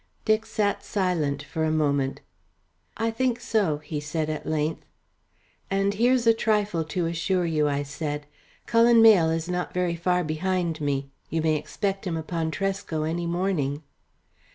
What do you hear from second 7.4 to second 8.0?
you," I